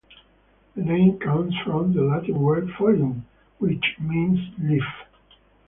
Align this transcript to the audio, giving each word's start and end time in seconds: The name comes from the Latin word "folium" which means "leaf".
The 0.75 0.81
name 0.83 1.19
comes 1.19 1.53
from 1.63 1.93
the 1.93 2.01
Latin 2.01 2.41
word 2.41 2.69
"folium" 2.69 3.21
which 3.59 3.85
means 3.99 4.39
"leaf". 4.57 4.81